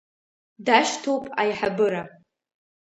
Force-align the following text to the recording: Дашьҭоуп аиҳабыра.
Дашьҭоуп 0.65 1.25
аиҳабыра. 1.41 2.03